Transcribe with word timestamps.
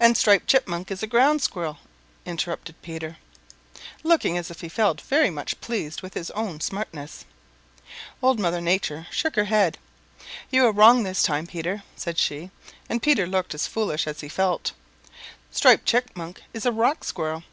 "And 0.00 0.16
Striped 0.16 0.46
Chipmunk 0.46 0.90
is 0.90 1.02
a 1.02 1.06
Ground 1.06 1.42
Squirrel," 1.42 1.76
interrupted 2.24 2.74
Peter, 2.80 3.18
looking 4.02 4.38
as 4.38 4.50
if 4.50 4.62
he 4.62 4.68
felt 4.70 5.02
very 5.02 5.28
much 5.28 5.60
pleased 5.60 6.00
with 6.00 6.14
his 6.14 6.30
own 6.30 6.58
smartness. 6.62 7.26
Old 8.22 8.40
Mother 8.40 8.62
Nature 8.62 9.06
shook 9.10 9.36
her 9.36 9.44
head. 9.44 9.76
"You 10.50 10.64
are 10.64 10.72
wrong 10.72 11.02
this 11.02 11.22
time, 11.22 11.46
Peter," 11.46 11.82
said 11.96 12.16
she, 12.16 12.50
and 12.88 13.02
Peter 13.02 13.26
looked 13.26 13.52
as 13.52 13.66
foolish 13.66 14.06
as 14.06 14.20
he 14.22 14.30
felt. 14.30 14.72
"Striped 15.50 15.84
Chipmunk 15.84 16.40
is 16.54 16.64
a 16.64 16.72
Rock 16.72 17.04
Squirrel. 17.04 17.44